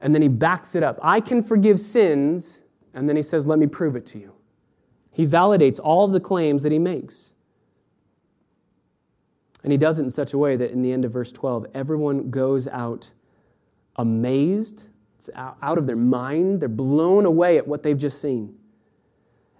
[0.00, 0.98] and then he backs it up.
[1.02, 2.62] I can forgive sins,
[2.94, 4.32] and then he says, Let me prove it to you.
[5.12, 7.34] He validates all the claims that he makes.
[9.62, 11.66] And he does it in such a way that in the end of verse 12,
[11.74, 13.10] everyone goes out
[13.96, 14.88] amazed,
[15.36, 16.60] out of their mind.
[16.60, 18.56] They're blown away at what they've just seen.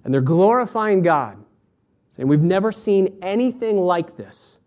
[0.04, 1.42] And they're glorifying God,
[2.10, 4.60] saying, We've never seen anything like this.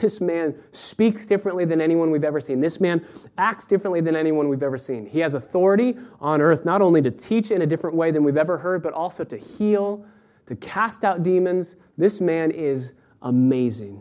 [0.00, 2.60] This man speaks differently than anyone we've ever seen.
[2.60, 3.04] This man
[3.38, 5.06] acts differently than anyone we've ever seen.
[5.06, 8.36] He has authority on earth not only to teach in a different way than we've
[8.36, 10.04] ever heard, but also to heal,
[10.46, 11.76] to cast out demons.
[11.96, 14.00] This man is amazing.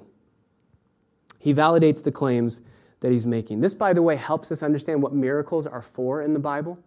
[1.38, 2.62] He validates the claims
[3.02, 3.60] that he's making.
[3.60, 6.80] This, by the way, helps us understand what miracles are for in the Bible.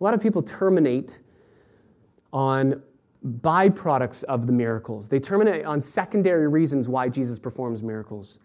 [0.00, 1.20] A lot of people terminate
[2.32, 2.80] on
[3.26, 5.08] byproducts of the miracles.
[5.08, 8.38] They terminate on secondary reasons why Jesus performs miracles.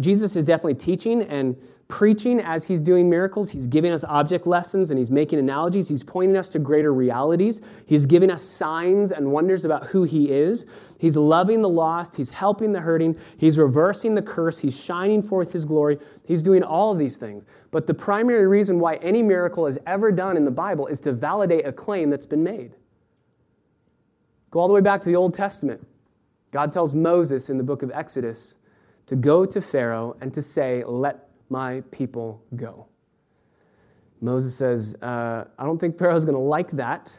[0.00, 1.56] Jesus is definitely teaching and
[1.88, 3.50] preaching as he's doing miracles.
[3.50, 5.88] He's giving us object lessons and he's making analogies.
[5.88, 7.62] He's pointing us to greater realities.
[7.86, 10.66] He's giving us signs and wonders about who he is.
[10.98, 12.14] He's loving the lost.
[12.14, 13.16] He's helping the hurting.
[13.38, 14.58] He's reversing the curse.
[14.58, 15.98] He's shining forth his glory.
[16.24, 17.46] He's doing all of these things.
[17.70, 21.12] But the primary reason why any miracle is ever done in the Bible is to
[21.12, 22.74] validate a claim that's been made.
[24.50, 25.86] Go all the way back to the Old Testament.
[26.52, 28.56] God tells Moses in the book of Exodus
[29.06, 32.86] to go to Pharaoh and to say, Let my people go.
[34.20, 37.18] Moses says, uh, I don't think Pharaoh's going to like that.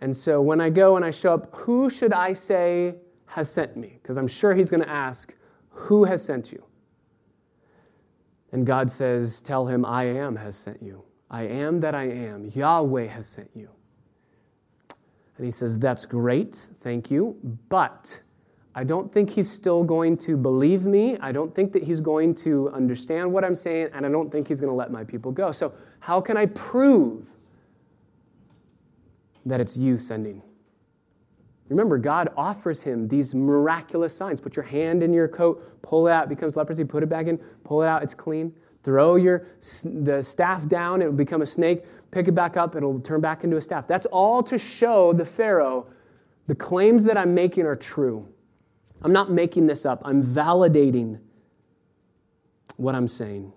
[0.00, 2.94] And so when I go and I show up, who should I say
[3.26, 3.98] has sent me?
[4.00, 5.34] Because I'm sure he's going to ask,
[5.70, 6.62] Who has sent you?
[8.52, 11.02] And God says, Tell him, I am has sent you.
[11.30, 12.50] I am that I am.
[12.54, 13.68] Yahweh has sent you.
[15.38, 17.36] And he says, That's great, thank you,
[17.68, 18.20] but
[18.74, 21.16] I don't think he's still going to believe me.
[21.20, 24.46] I don't think that he's going to understand what I'm saying, and I don't think
[24.46, 25.50] he's going to let my people go.
[25.50, 27.26] So, how can I prove
[29.46, 30.42] that it's you sending?
[31.68, 34.40] Remember, God offers him these miraculous signs.
[34.40, 37.38] Put your hand in your coat, pull it out, becomes leprosy, put it back in,
[37.64, 38.52] pull it out, it's clean.
[38.88, 39.44] Throw your
[39.84, 41.84] the staff down, it will become a snake.
[42.10, 43.86] Pick it back up, it'll turn back into a staff.
[43.86, 45.86] That's all to show the Pharaoh
[46.46, 48.26] the claims that I'm making are true.
[49.02, 51.18] I'm not making this up, I'm validating
[52.78, 53.52] what I'm saying.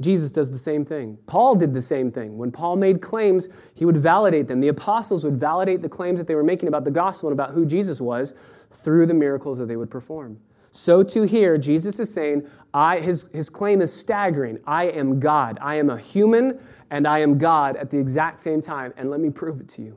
[0.00, 1.18] Jesus does the same thing.
[1.26, 2.38] Paul did the same thing.
[2.38, 4.60] When Paul made claims, he would validate them.
[4.60, 7.54] The apostles would validate the claims that they were making about the gospel and about
[7.54, 8.34] who Jesus was
[8.70, 10.38] through the miracles that they would perform.
[10.78, 14.60] So, too, here, Jesus is saying, I, his, his claim is staggering.
[14.64, 15.58] I am God.
[15.60, 16.60] I am a human
[16.90, 18.94] and I am God at the exact same time.
[18.96, 19.96] And let me prove it to you.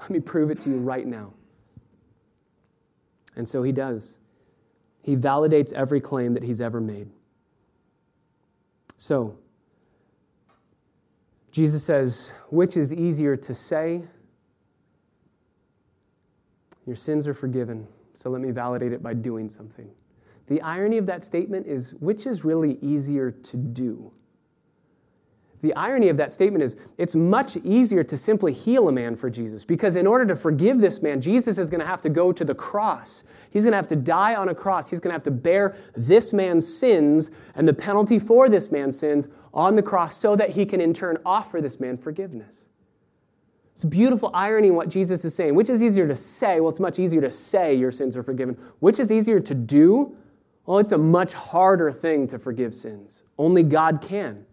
[0.00, 1.32] Let me prove it to you right now.
[3.36, 4.18] And so he does.
[5.00, 7.08] He validates every claim that he's ever made.
[8.96, 9.38] So,
[11.52, 14.02] Jesus says, which is easier to say?
[16.84, 17.86] Your sins are forgiven,
[18.20, 19.88] so let me validate it by doing something.
[20.48, 24.12] The irony of that statement is which is really easier to do?
[25.62, 29.30] The irony of that statement is it's much easier to simply heal a man for
[29.30, 32.30] Jesus because in order to forgive this man, Jesus is going to have to go
[32.30, 33.24] to the cross.
[33.50, 34.90] He's going to have to die on a cross.
[34.90, 38.98] He's going to have to bear this man's sins and the penalty for this man's
[38.98, 42.69] sins on the cross so that he can in turn offer this man forgiveness.
[43.80, 45.54] It's beautiful irony what Jesus is saying.
[45.54, 46.60] Which is easier to say?
[46.60, 48.58] Well, it's much easier to say your sins are forgiven.
[48.80, 50.14] Which is easier to do?
[50.66, 53.22] Well, it's a much harder thing to forgive sins.
[53.38, 54.44] Only God can.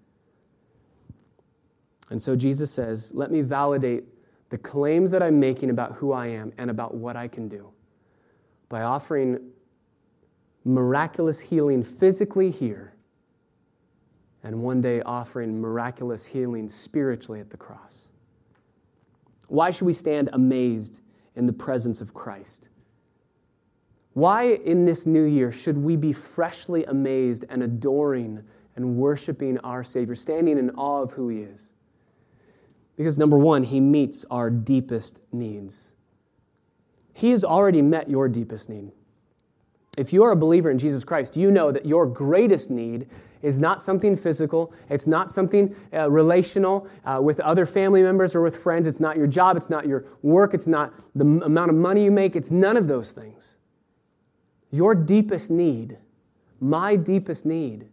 [2.10, 4.06] And so Jesus says, Let me validate
[4.48, 7.70] the claims that I'm making about who I am and about what I can do
[8.70, 9.40] by offering
[10.64, 12.94] miraculous healing physically here
[14.44, 18.07] and one day offering miraculous healing spiritually at the cross.
[19.48, 21.00] Why should we stand amazed
[21.36, 22.70] in the presence of Christ?
[24.14, 28.44] Why in this new year should we be freshly amazed and adoring
[28.76, 31.72] and worshiping our Savior, standing in awe of who He is?
[32.96, 35.94] Because number one, He meets our deepest needs.
[37.14, 38.92] He has already met your deepest need.
[39.98, 43.08] If you are a believer in Jesus Christ, you know that your greatest need
[43.42, 44.72] is not something physical.
[44.90, 48.88] It's not something uh, relational uh, with other family members or with friends.
[48.88, 49.58] It's not your job.
[49.58, 50.54] It's not your work.
[50.54, 52.36] It's not the m- amount of money you make.
[52.36, 53.56] It's none of those things.
[54.72, 55.98] Your deepest need,
[56.60, 57.88] my deepest need,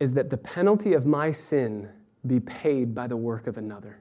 [0.00, 1.88] is that the penalty of my sin
[2.26, 4.00] be paid by the work of another.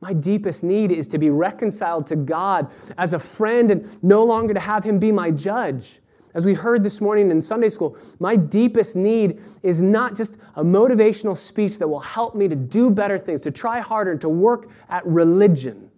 [0.00, 4.54] My deepest need is to be reconciled to God as a friend and no longer
[4.54, 6.00] to have Him be my judge.
[6.32, 10.64] As we heard this morning in Sunday school, my deepest need is not just a
[10.64, 14.70] motivational speech that will help me to do better things, to try harder, to work
[14.88, 15.90] at religion.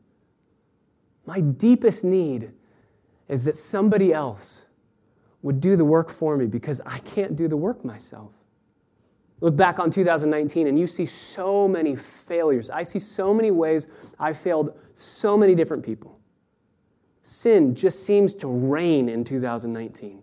[1.27, 2.51] My deepest need
[3.29, 4.65] is that somebody else
[5.43, 8.33] would do the work for me because I can't do the work myself.
[9.43, 12.71] Look back on 2019 and you see so many failures.
[12.71, 16.21] I see so many ways I failed so many different people.
[17.23, 20.23] Sin just seems to reign in 2019.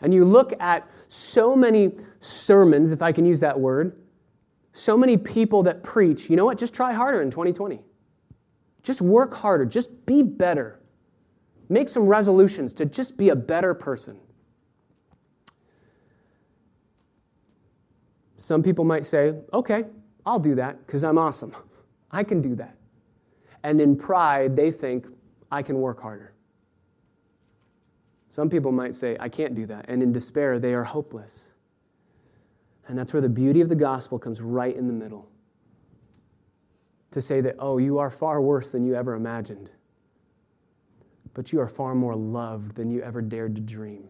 [0.00, 3.94] And you look at so many sermons, if I can use that word,
[4.72, 6.56] so many people that preach, you know what?
[6.56, 7.82] Just try harder in 2020.
[8.82, 9.66] Just work harder.
[9.66, 10.80] Just be better.
[11.68, 14.18] Make some resolutions to just be a better person.
[18.38, 19.84] Some people might say, okay,
[20.24, 21.54] I'll do that because I'm awesome.
[22.10, 22.76] I can do that.
[23.62, 25.06] And in pride, they think,
[25.50, 26.32] I can work harder.
[28.28, 29.86] Some people might say, I can't do that.
[29.88, 31.44] And in despair, they are hopeless.
[32.88, 35.28] And that's where the beauty of the gospel comes right in the middle.
[37.12, 39.70] To say that, oh, you are far worse than you ever imagined,
[41.32, 44.08] but you are far more loved than you ever dared to dream.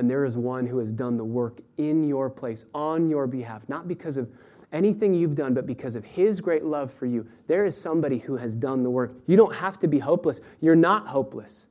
[0.00, 3.68] And there is one who has done the work in your place, on your behalf,
[3.68, 4.30] not because of
[4.72, 7.28] anything you've done, but because of his great love for you.
[7.48, 9.12] There is somebody who has done the work.
[9.26, 10.40] You don't have to be hopeless.
[10.62, 11.66] You're not hopeless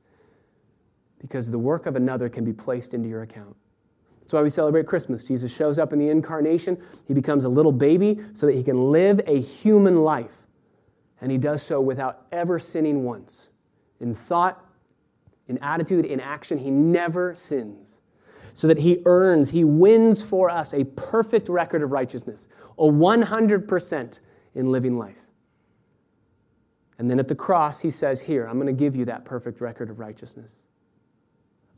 [1.18, 3.56] because the work of another can be placed into your account.
[4.20, 5.24] That's why we celebrate Christmas.
[5.24, 6.80] Jesus shows up in the incarnation.
[7.08, 10.46] He becomes a little baby so that he can live a human life.
[11.20, 13.48] And he does so without ever sinning once.
[13.98, 14.64] In thought,
[15.48, 17.99] in attitude, in action, he never sins
[18.54, 22.48] so that he earns, he wins for us a perfect record of righteousness,
[22.78, 24.20] a 100%
[24.54, 25.16] in living life.
[26.98, 29.60] And then at the cross, he says, Here, I'm going to give you that perfect
[29.60, 30.54] record of righteousness.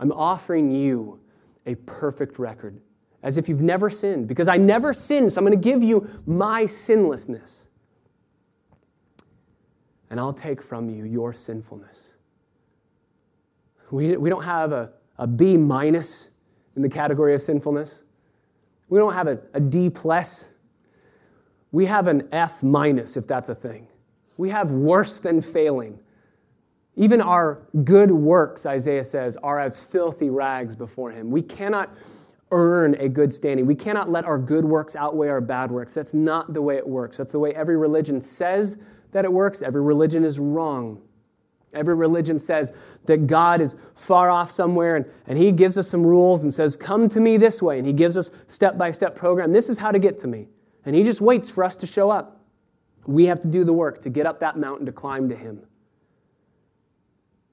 [0.00, 1.20] I'm offering you
[1.64, 2.80] a perfect record
[3.22, 6.08] as if you've never sinned, because I never sinned, so I'm going to give you
[6.26, 7.68] my sinlessness.
[10.10, 12.14] And I'll take from you your sinfulness.
[13.92, 16.31] We, we don't have a, a B minus
[16.76, 18.02] in the category of sinfulness.
[18.88, 20.52] We don't have a, a D plus.
[21.70, 23.88] We have an F minus, if that's a thing.
[24.36, 25.98] We have worse than failing.
[26.96, 31.30] Even our good works, Isaiah says, are as filthy rags before him.
[31.30, 31.90] We cannot
[32.50, 33.64] earn a good standing.
[33.64, 35.94] We cannot let our good works outweigh our bad works.
[35.94, 37.16] That's not the way it works.
[37.16, 38.76] That's the way every religion says
[39.12, 39.62] that it works.
[39.62, 41.00] Every religion is wrong.
[41.74, 42.72] Every religion says
[43.06, 46.76] that God is far off somewhere and, and He gives us some rules and says,
[46.76, 47.78] Come to me this way.
[47.78, 49.52] And He gives us step by step program.
[49.52, 50.48] This is how to get to me.
[50.84, 52.40] And He just waits for us to show up.
[53.06, 55.62] We have to do the work to get up that mountain to climb to Him.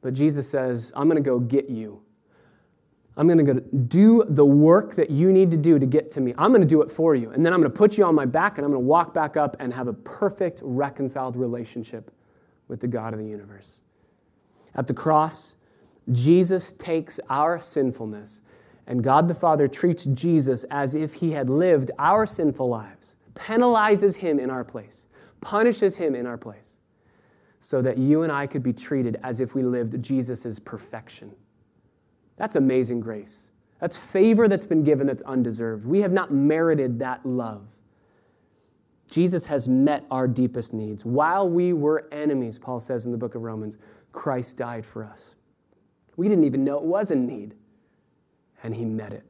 [0.02, 2.02] But Jesus says, I'm going to go get you.
[3.18, 6.22] I'm going to go do the work that you need to do to get to
[6.22, 6.34] me.
[6.38, 7.32] I'm going to do it for you.
[7.32, 9.14] And then I'm going to put you on my back and I'm going to walk
[9.14, 12.12] back up and have a perfect, reconciled relationship
[12.70, 13.82] with the God of the universe.
[14.76, 15.56] At the cross,
[16.12, 18.42] Jesus takes our sinfulness,
[18.88, 24.16] and God the Father treats Jesus as if he had lived our sinful lives, penalizes
[24.16, 25.06] him in our place,
[25.42, 26.78] punishes him in our place,
[27.60, 31.32] so that you and I could be treated as if we lived Jesus' perfection.
[32.38, 33.52] That's amazing grace.
[33.80, 35.86] That's favor that's been given that's undeserved.
[35.86, 37.68] We have not merited that love.
[39.10, 41.04] Jesus has met our deepest needs.
[41.04, 43.78] While we were enemies, Paul says in the book of Romans,
[44.12, 45.36] Christ died for us.
[46.18, 47.55] We didn't even know it was a need,
[48.64, 49.24] and he met it.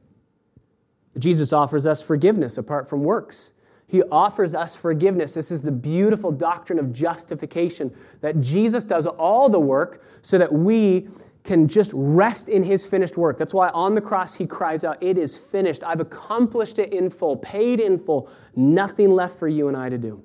[1.18, 3.52] Jesus offers us forgiveness apart from works.
[3.86, 5.32] He offers us forgiveness.
[5.32, 10.52] This is the beautiful doctrine of justification that Jesus does all the work so that
[10.52, 11.08] we
[11.42, 13.38] can just rest in his finished work.
[13.38, 15.82] That's why on the cross he cries out, It is finished.
[15.82, 19.98] I've accomplished it in full, paid in full, nothing left for you and I to
[19.98, 20.22] do.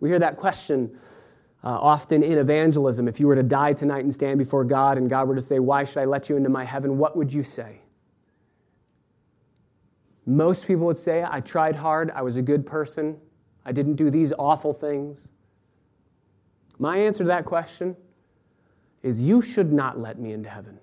[0.00, 0.98] We hear that question
[1.62, 3.06] uh, often in evangelism.
[3.08, 5.58] If you were to die tonight and stand before God, and God were to say,
[5.58, 6.98] Why should I let you into my heaven?
[6.98, 7.80] What would you say?
[10.26, 13.16] Most people would say, I tried hard, I was a good person,
[13.64, 15.30] I didn't do these awful things.
[16.78, 17.96] My answer to that question
[19.02, 20.78] is you should not let me into heaven.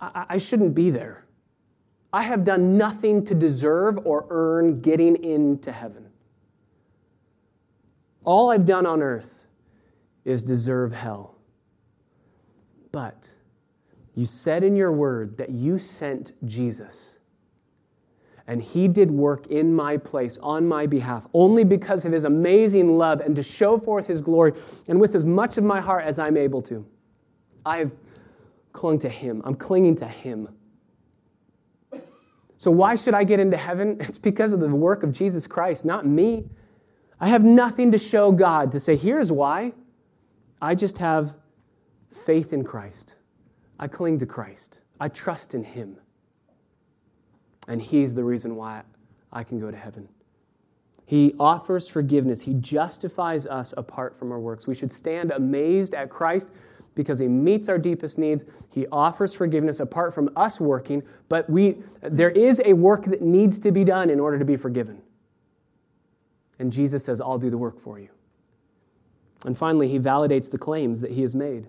[0.00, 1.26] I, I shouldn't be there.
[2.12, 6.05] I have done nothing to deserve or earn getting into heaven.
[8.26, 9.46] All I've done on earth
[10.26, 11.36] is deserve hell.
[12.92, 13.30] But
[14.14, 17.16] you said in your word that you sent Jesus
[18.48, 22.96] and he did work in my place on my behalf only because of his amazing
[22.96, 24.52] love and to show forth his glory
[24.88, 26.86] and with as much of my heart as I'm able to.
[27.64, 27.92] I have
[28.72, 29.42] clung to him.
[29.44, 30.48] I'm clinging to him.
[32.58, 33.96] So, why should I get into heaven?
[34.00, 36.48] It's because of the work of Jesus Christ, not me.
[37.20, 39.72] I have nothing to show God to say, here's why.
[40.60, 41.34] I just have
[42.24, 43.16] faith in Christ.
[43.78, 44.80] I cling to Christ.
[45.00, 45.96] I trust in him.
[47.68, 48.82] And He's the reason why
[49.32, 50.08] I can go to heaven.
[51.06, 52.40] He offers forgiveness.
[52.40, 54.66] He justifies us apart from our works.
[54.66, 56.50] We should stand amazed at Christ
[56.96, 58.44] because he meets our deepest needs.
[58.70, 63.58] He offers forgiveness apart from us working, but we, there is a work that needs
[63.60, 65.00] to be done in order to be forgiven.
[66.58, 68.08] And Jesus says, I'll do the work for you.
[69.44, 71.68] And finally, he validates the claims that he has made.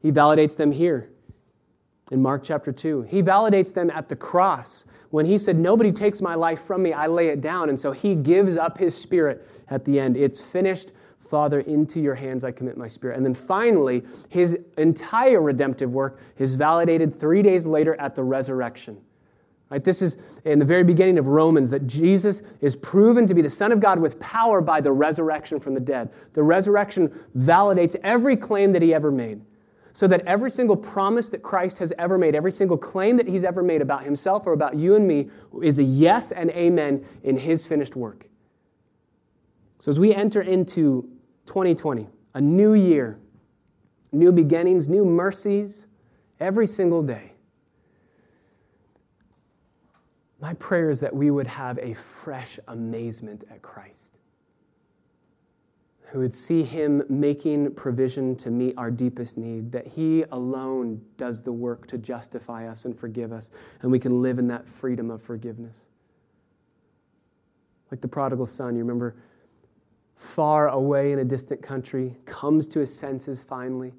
[0.00, 1.10] He validates them here
[2.10, 3.02] in Mark chapter 2.
[3.02, 6.92] He validates them at the cross when he said, Nobody takes my life from me,
[6.92, 7.68] I lay it down.
[7.68, 10.16] And so he gives up his spirit at the end.
[10.16, 10.92] It's finished.
[11.20, 13.16] Father, into your hands I commit my spirit.
[13.16, 19.00] And then finally, his entire redemptive work is validated three days later at the resurrection.
[19.70, 19.84] Right?
[19.84, 23.50] This is in the very beginning of Romans that Jesus is proven to be the
[23.50, 26.10] Son of God with power by the resurrection from the dead.
[26.32, 27.08] The resurrection
[27.38, 29.40] validates every claim that he ever made
[29.92, 33.44] so that every single promise that Christ has ever made, every single claim that he's
[33.44, 35.30] ever made about himself or about you and me,
[35.62, 38.26] is a yes and amen in his finished work.
[39.78, 41.08] So as we enter into
[41.46, 43.18] 2020, a new year,
[44.12, 45.86] new beginnings, new mercies
[46.38, 47.29] every single day,
[50.40, 54.16] my prayer is that we would have a fresh amazement at Christ
[56.10, 61.40] who would see him making provision to meet our deepest need, that he alone does
[61.40, 63.50] the work to justify us and forgive us,
[63.82, 65.86] and we can live in that freedom of forgiveness.
[67.92, 69.14] Like the prodigal son, you remember,
[70.16, 73.92] far away in a distant country, comes to his senses finally,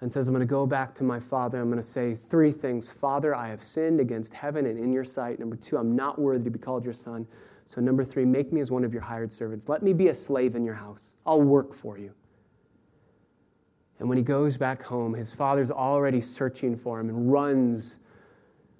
[0.00, 1.60] and says, I'm going to go back to my father.
[1.60, 5.04] I'm going to say three things Father, I have sinned against heaven and in your
[5.04, 5.38] sight.
[5.38, 7.26] Number two, I'm not worthy to be called your son.
[7.66, 9.68] So, number three, make me as one of your hired servants.
[9.68, 11.14] Let me be a slave in your house.
[11.24, 12.12] I'll work for you.
[13.98, 17.98] And when he goes back home, his father's already searching for him and runs,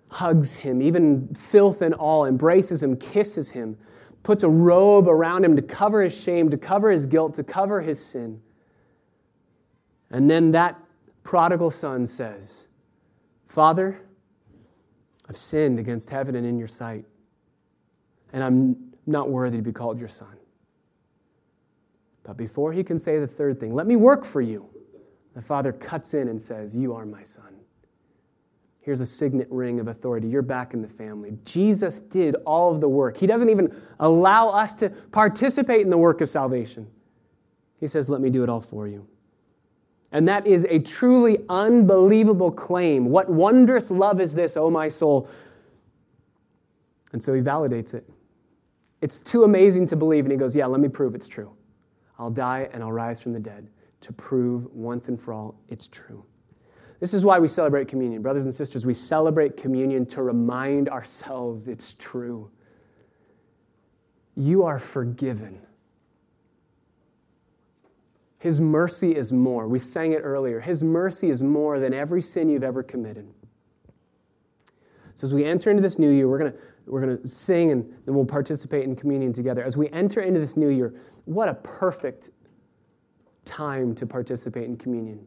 [0.08, 3.76] hugs him, even filth and all, embraces him, kisses him,
[4.22, 7.80] puts a robe around him to cover his shame, to cover his guilt, to cover
[7.80, 8.40] his sin.
[10.10, 10.78] And then that
[11.26, 12.68] prodigal son says,
[13.48, 14.00] Father,
[15.28, 17.04] I've sinned against heaven and in your sight,
[18.32, 20.36] and I'm not worthy to be called your son.
[22.22, 24.68] But before he can say the third thing, let me work for you,
[25.34, 27.56] the father cuts in and says, You are my son.
[28.80, 30.28] Here's a signet ring of authority.
[30.28, 31.36] You're back in the family.
[31.44, 33.16] Jesus did all of the work.
[33.16, 36.86] He doesn't even allow us to participate in the work of salvation.
[37.80, 39.06] He says, Let me do it all for you.
[40.16, 43.10] And that is a truly unbelievable claim.
[43.10, 45.28] What wondrous love is this, oh my soul?
[47.12, 48.08] And so he validates it.
[49.02, 50.24] It's too amazing to believe.
[50.24, 51.52] And he goes, Yeah, let me prove it's true.
[52.18, 53.68] I'll die and I'll rise from the dead
[54.00, 56.24] to prove once and for all it's true.
[56.98, 58.22] This is why we celebrate communion.
[58.22, 62.50] Brothers and sisters, we celebrate communion to remind ourselves it's true.
[64.34, 65.60] You are forgiven.
[68.38, 69.66] His mercy is more.
[69.66, 70.60] We sang it earlier.
[70.60, 73.26] His mercy is more than every sin you've ever committed.
[75.14, 77.72] So as we enter into this new year, we're going to we're going to sing
[77.72, 79.64] and then we'll participate in communion together.
[79.64, 82.30] As we enter into this new year, what a perfect
[83.44, 85.26] time to participate in communion.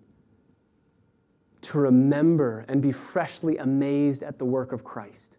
[1.63, 5.35] To remember and be freshly amazed at the work of Christ.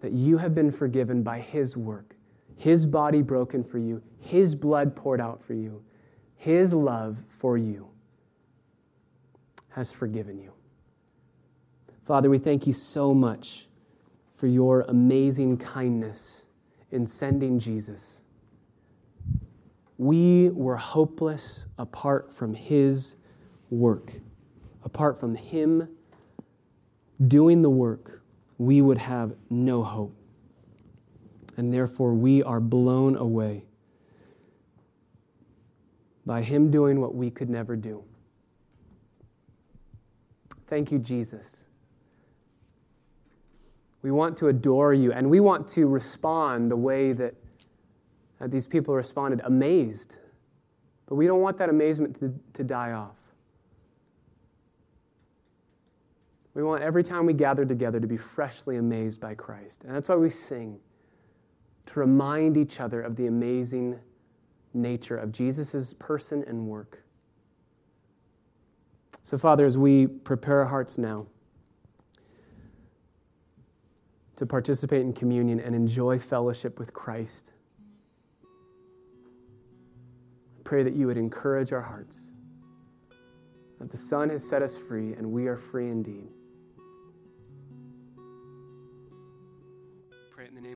[0.00, 2.16] That you have been forgiven by His work
[2.62, 5.82] his body broken for you, His blood poured out for you,
[6.36, 7.88] His love for you
[9.70, 10.52] has forgiven you.
[12.04, 13.68] Father, we thank you so much
[14.34, 16.46] for your amazing kindness
[16.90, 18.22] in sending Jesus.
[19.98, 23.16] We were hopeless apart from His
[23.70, 24.12] work.
[24.84, 25.88] Apart from Him
[27.28, 28.22] doing the work,
[28.58, 30.14] we would have no hope
[31.56, 33.64] and therefore we are blown away
[36.26, 38.02] by Him doing what we could never do.
[40.68, 41.64] Thank you, Jesus.
[44.02, 47.34] We want to adore you, and we want to respond the way that,
[48.46, 50.16] these people responded amazed.
[51.06, 53.16] But we don't want that amazement to, to die off.
[56.54, 59.84] We want every time we gather together to be freshly amazed by Christ.
[59.84, 60.78] And that's why we sing
[61.86, 63.98] to remind each other of the amazing
[64.74, 67.02] nature of Jesus' person and work.
[69.22, 71.26] So, Father, as we prepare our hearts now
[74.36, 77.52] to participate in communion and enjoy fellowship with Christ,
[80.58, 82.30] I pray that you would encourage our hearts,
[83.78, 86.28] that the Son has set us free and we are free indeed.